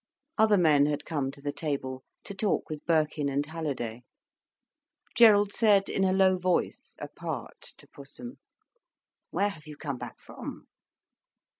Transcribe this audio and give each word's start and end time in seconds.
Other 0.39 0.57
men 0.57 0.87
had 0.87 1.05
come 1.05 1.29
to 1.29 1.41
the 1.43 1.51
table, 1.51 2.03
to 2.23 2.33
talk 2.33 2.69
with 2.71 2.83
Birkin 2.87 3.29
and 3.29 3.45
Halliday. 3.45 4.01
Gerald 5.15 5.53
said 5.53 5.89
in 5.89 6.03
a 6.03 6.11
low 6.11 6.39
voice, 6.39 6.95
apart, 6.97 7.61
to 7.77 7.87
Pussum: 7.87 8.39
"Where 9.29 9.49
have 9.49 9.67
you 9.67 9.77
come 9.77 9.99
back 9.99 10.19
from?" 10.19 10.65